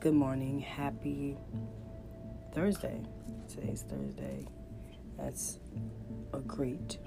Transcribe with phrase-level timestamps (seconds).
[0.00, 0.60] Good morning.
[0.60, 1.36] Happy
[2.54, 3.00] Thursday.
[3.52, 4.46] Today's Thursday.
[5.18, 5.58] That's
[6.32, 6.98] a great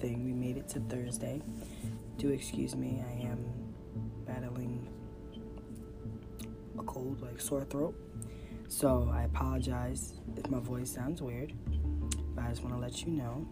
[0.00, 0.24] thing.
[0.24, 1.40] We made it to Thursday.
[2.18, 3.44] Do excuse me, I am
[4.26, 4.88] battling
[6.76, 7.94] a cold, like sore throat.
[8.66, 11.52] So I apologize if my voice sounds weird,
[12.34, 13.46] but I just want to let you know.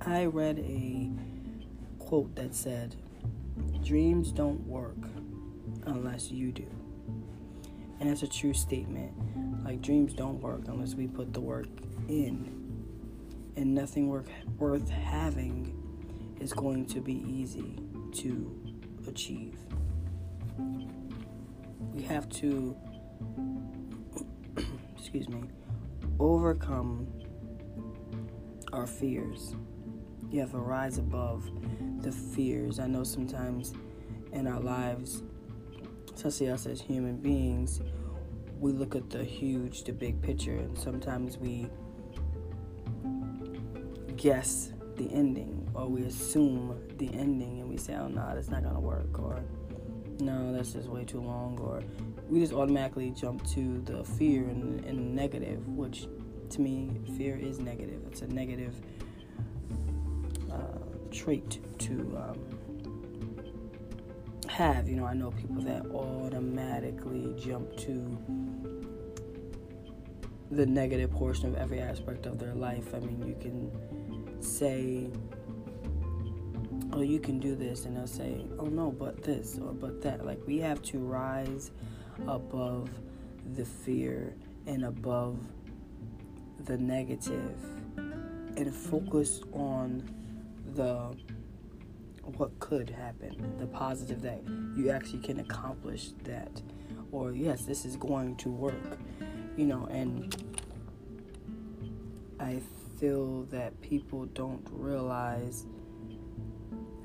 [0.00, 1.10] I read a
[1.98, 2.94] quote that said,
[3.82, 4.94] Dreams don't work
[5.86, 6.66] unless you do.
[8.00, 9.12] And that's a true statement.
[9.64, 11.68] Like, dreams don't work unless we put the work
[12.08, 12.62] in.
[13.56, 14.26] And nothing work,
[14.58, 15.80] worth having
[16.40, 17.78] is going to be easy
[18.14, 18.76] to
[19.06, 19.56] achieve.
[21.92, 22.76] We have to,
[24.96, 25.44] excuse me,
[26.18, 27.06] overcome
[28.72, 29.54] our fears.
[30.30, 31.48] You have to rise above
[32.02, 32.80] the fears.
[32.80, 33.72] I know sometimes
[34.32, 35.22] in our lives,
[36.14, 37.80] especially us as human beings,
[38.60, 41.68] we look at the huge, the big picture, and sometimes we
[44.16, 48.62] guess the ending or we assume the ending and we say, oh, no, that's not
[48.62, 49.42] going to work, or
[50.20, 51.82] no, that's just way too long, or
[52.28, 56.06] we just automatically jump to the fear and, and negative, which
[56.50, 58.00] to me, fear is negative.
[58.06, 58.74] It's a negative
[60.52, 60.78] uh,
[61.10, 62.53] trait to um,
[64.48, 64.88] have.
[64.88, 68.18] You know, I know people that automatically jump to
[70.50, 72.94] the negative portion of every aspect of their life.
[72.94, 75.10] I mean, you can say,
[76.92, 80.24] oh, you can do this, and they'll say, oh, no, but this or but that.
[80.24, 81.70] Like, we have to rise
[82.28, 82.90] above
[83.54, 84.34] the fear
[84.66, 85.38] and above
[86.64, 87.58] the negative
[88.56, 90.08] and focus on
[90.74, 91.14] the
[92.36, 94.42] what could happen, the positive that
[94.76, 96.62] you actually can accomplish that,
[97.12, 98.98] or yes, this is going to work,
[99.56, 100.34] you know, and
[102.40, 102.60] I
[102.98, 105.66] feel that people don't realize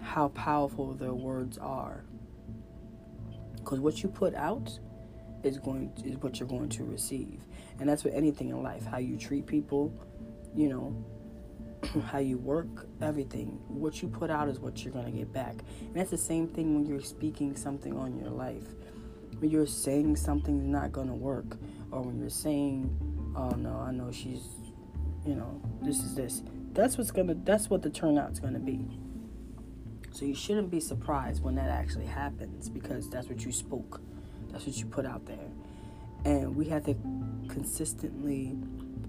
[0.02, 2.03] how powerful their words are.
[3.56, 4.79] Because what you put out
[5.44, 7.41] is going is what you're going to receive,
[7.79, 8.85] and that's with anything in life.
[8.85, 9.94] How you treat people,
[10.56, 11.06] you know,
[12.06, 13.59] how you work, everything.
[13.67, 15.56] What you put out is what you're going to get back.
[15.81, 18.67] And that's the same thing when you're speaking something on your life.
[19.40, 21.57] When you're saying something's not going to work,
[21.91, 22.95] or when you're saying,
[23.35, 24.44] "Oh no, I know she's,
[25.25, 27.35] you know, this is this." That's what's gonna.
[27.35, 29.00] That's what the turnout's going to be.
[30.11, 34.01] So you shouldn't be surprised when that actually happens because that's what you spoke.
[34.51, 35.47] That's what you put out there.
[36.25, 36.96] And we have to
[37.47, 38.57] consistently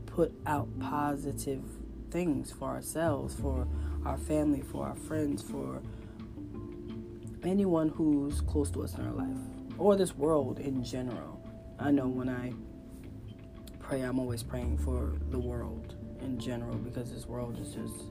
[0.06, 1.62] put out positive
[2.10, 3.66] things for ourselves, for
[4.04, 5.80] our family, for our friends, for
[7.42, 9.38] anyone who's close to us in our life,
[9.78, 11.40] or this world in general.
[11.78, 12.52] I know when I
[13.78, 18.04] pray, I'm always praying for the world in general because this world is just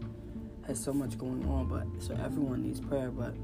[0.67, 1.67] has so much going on.
[1.67, 3.35] But so everyone needs prayer, but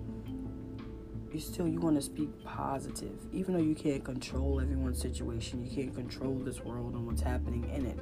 [1.31, 5.65] you still you want to speak positive, even though you can't control everyone's situation.
[5.65, 7.99] You can't control this world and what's happening in it,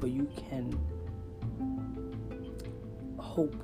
[0.00, 0.78] but you can
[3.18, 3.54] hope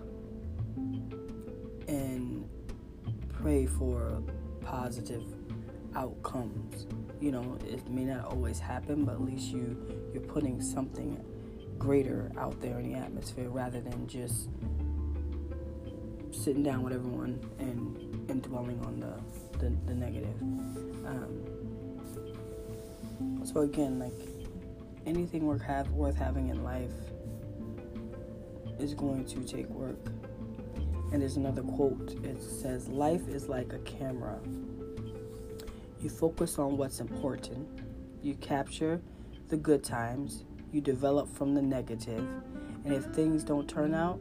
[1.88, 2.48] and
[3.28, 4.22] pray for
[4.60, 5.25] positive
[5.94, 6.87] outcomes.
[7.20, 9.76] You know, it may not always happen, but at least you
[10.12, 11.22] you're putting something
[11.78, 14.49] greater out there in the atmosphere rather than just
[16.31, 20.41] sitting down with everyone and, and dwelling on the, the, the negative.
[21.06, 21.43] Um,
[23.44, 24.12] so again, like
[25.06, 26.93] anything worth have worth having in life
[28.82, 29.98] is going to take work.
[31.12, 32.15] And there's another quote.
[32.25, 34.41] It says, Life is like a camera.
[36.00, 37.69] You focus on what's important,
[38.22, 39.00] you capture
[39.48, 42.26] the good times, you develop from the negative,
[42.84, 44.19] and if things don't turn out,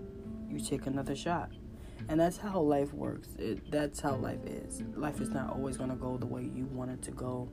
[0.47, 1.49] you take another shot.
[2.09, 3.29] And that's how life works.
[3.39, 4.83] It, that's how life is.
[4.95, 7.49] Life is not always going to go the way you want it to go.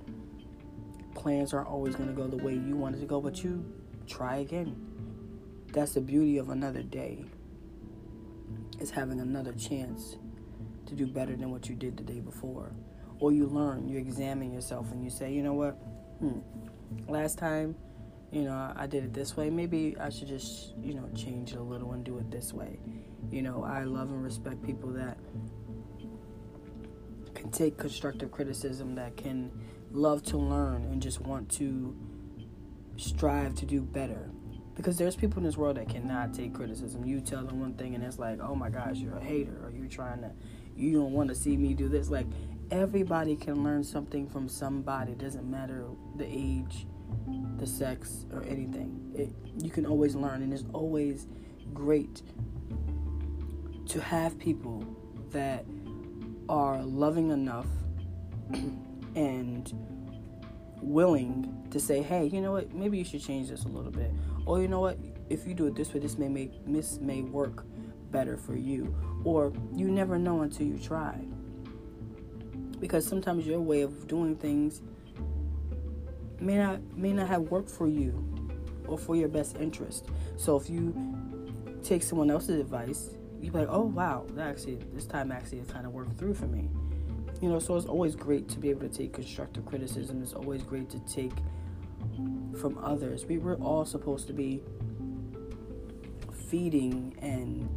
[1.15, 3.65] Plans aren't always going to go the way you want it to go, but you
[4.07, 4.88] try again
[5.79, 7.25] that's the beauty of another day
[8.81, 10.17] is having another chance
[10.87, 12.73] to do better than what you did the day before.
[13.21, 15.75] Or you learn you examine yourself and you say you know what?
[16.19, 16.41] Hmm,
[17.07, 17.77] last time
[18.33, 19.51] you know i did it this way.
[19.51, 22.81] Maybe i should just you know change it a little and do it this way.
[23.31, 25.17] You know i love and respect people that
[27.37, 29.53] can take constructive criticism that can
[29.93, 31.97] love to learn and just want to
[32.97, 34.29] strive to do better
[34.79, 37.05] because there's people in this world that cannot take criticism.
[37.05, 39.73] You tell them one thing and it's like, oh my gosh, you're a hater, or
[39.77, 40.31] you're trying to,
[40.77, 42.11] you don't want to see me do this.
[42.11, 42.27] Like
[42.71, 45.13] everybody can learn something from somebody.
[45.13, 45.85] It doesn't matter
[46.15, 46.87] the age,
[47.57, 49.13] the sex, or anything.
[49.17, 49.31] It,
[49.65, 51.27] you can always learn, and it's always
[51.75, 52.23] great
[53.89, 54.85] to have people
[55.31, 55.65] that
[56.49, 57.67] are loving enough
[59.17, 59.73] and
[60.81, 64.11] willing to say, hey, you know what, maybe you should change this a little bit.
[64.47, 64.99] Or you know what,
[65.29, 67.65] if you do it this way, this may make this may work
[68.11, 68.95] better for you.
[69.25, 71.19] Or you never know until you try.
[72.81, 74.83] Because sometimes your way of doing things
[76.41, 78.25] may not may not have worked for you
[78.87, 80.07] or for your best interest.
[80.37, 80.95] So if you
[81.83, 83.11] take someone else's advice,
[83.41, 86.47] you're like, oh wow, that actually this time actually has kind of worked through for
[86.47, 86.69] me.
[87.41, 90.23] You know, so it's always great to be able to take constructive criticism.
[90.23, 91.33] It's always great to take
[92.59, 93.27] from others.
[93.27, 94.63] We we're all supposed to be
[96.49, 97.69] feeding and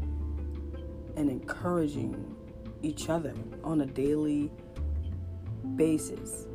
[1.15, 2.35] and encouraging
[2.81, 4.51] each other on a daily
[5.75, 6.47] basis.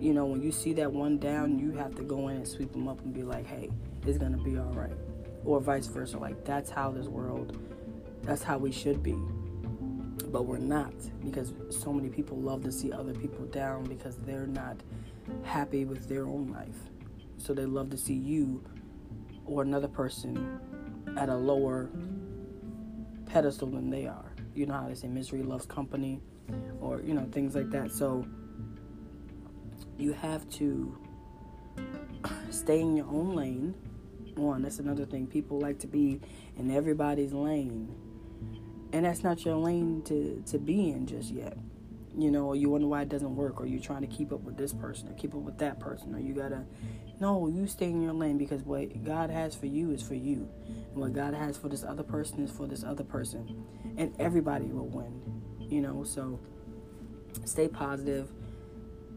[0.00, 2.72] You know, when you see that one down, you have to go in and sweep
[2.72, 3.70] them up and be like, "Hey,
[4.06, 4.96] it's gonna be all right,"
[5.44, 6.16] or vice versa.
[6.16, 7.58] Like that's how this world,
[8.22, 9.16] that's how we should be
[10.30, 14.46] but we're not because so many people love to see other people down because they're
[14.46, 14.76] not
[15.44, 16.90] happy with their own life.
[17.38, 18.64] So they love to see you
[19.44, 20.58] or another person
[21.16, 21.88] at a lower
[23.26, 24.32] pedestal than they are.
[24.54, 26.20] You know how they say misery loves company
[26.80, 27.92] or, you know, things like that.
[27.92, 28.26] So
[29.98, 30.96] you have to
[32.50, 33.74] stay in your own lane.
[34.34, 35.26] One, that's another thing.
[35.26, 36.20] People like to be
[36.58, 37.94] in everybody's lane
[38.92, 41.56] and that's not your lane to to be in just yet.
[42.16, 44.40] You know or you wonder why it doesn't work or you're trying to keep up
[44.40, 46.64] with this person or keep up with that person or you gotta
[47.20, 50.48] no you stay in your lane because what god has for you is for you.
[50.66, 53.66] And what god has for this other person is for this other person.
[53.98, 55.36] And everybody will win
[55.70, 56.38] you know so
[57.44, 58.30] stay positive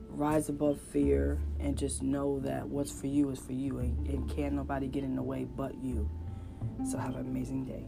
[0.09, 4.29] rise above fear and just know that what's for you is for you and, and
[4.35, 6.09] can't nobody get in the way but you.
[6.89, 7.85] So have an amazing day